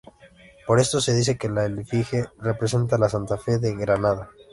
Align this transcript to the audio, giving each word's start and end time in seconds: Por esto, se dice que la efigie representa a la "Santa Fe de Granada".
Por 0.65 0.79
esto, 0.79 0.99
se 0.99 1.13
dice 1.13 1.37
que 1.37 1.47
la 1.47 1.67
efigie 1.67 2.25
representa 2.39 2.95
a 2.95 2.97
la 2.97 3.07
"Santa 3.07 3.37
Fe 3.37 3.59
de 3.59 3.75
Granada". 3.75 4.31